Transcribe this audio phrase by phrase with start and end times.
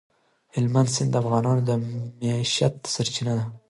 [0.55, 1.71] هلمند سیند د افغانانو د
[2.21, 3.45] معیشت سرچینه ده.